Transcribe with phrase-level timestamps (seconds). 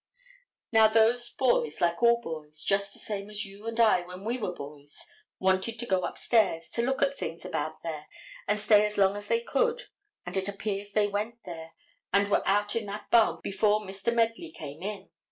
[0.71, 4.39] Now, those boys, like all boys, just the same as you and I when we
[4.39, 5.05] were boys,
[5.37, 8.07] wanted to go upstairs, to look at things about there
[8.47, 9.83] and stay as long as they could,
[10.25, 11.73] and it appears they went there
[12.11, 14.11] and were out in that barn before Mr.
[14.11, 15.09] Medley came there.